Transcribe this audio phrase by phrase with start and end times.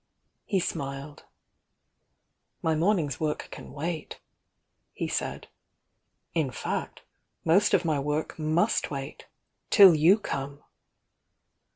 [0.45, 1.25] He siriled.
[2.63, 4.19] "My morning's work can wait,"
[4.93, 5.47] he said.
[6.33, 7.03] "In fact,
[7.45, 9.25] most of my work must wait^
[9.69, 10.63] till you come!"